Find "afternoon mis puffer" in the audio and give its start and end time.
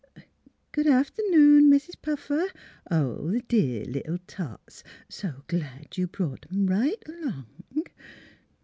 0.87-2.47